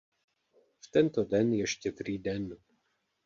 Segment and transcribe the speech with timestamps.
[0.79, 2.57] V tento den je Štědrý den.